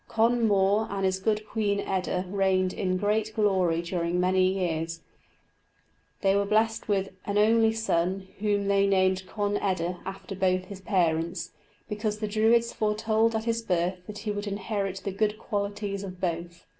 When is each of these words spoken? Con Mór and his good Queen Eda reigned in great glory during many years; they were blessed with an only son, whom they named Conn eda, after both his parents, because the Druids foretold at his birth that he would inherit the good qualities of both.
Con 0.07 0.47
Mór 0.49 0.87
and 0.89 1.05
his 1.05 1.19
good 1.19 1.47
Queen 1.47 1.79
Eda 1.79 2.25
reigned 2.27 2.73
in 2.73 2.97
great 2.97 3.33
glory 3.35 3.83
during 3.83 4.19
many 4.19 4.51
years; 4.51 5.01
they 6.21 6.35
were 6.35 6.43
blessed 6.43 6.87
with 6.87 7.09
an 7.25 7.37
only 7.37 7.71
son, 7.71 8.27
whom 8.39 8.67
they 8.67 8.87
named 8.87 9.27
Conn 9.27 9.57
eda, 9.57 9.99
after 10.03 10.33
both 10.35 10.65
his 10.65 10.81
parents, 10.81 11.51
because 11.87 12.17
the 12.17 12.27
Druids 12.27 12.73
foretold 12.73 13.35
at 13.35 13.43
his 13.43 13.61
birth 13.61 13.99
that 14.07 14.17
he 14.17 14.31
would 14.31 14.47
inherit 14.47 15.01
the 15.03 15.11
good 15.11 15.37
qualities 15.37 16.01
of 16.03 16.19
both. 16.19 16.65